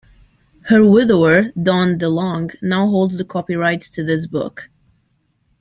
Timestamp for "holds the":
2.89-3.23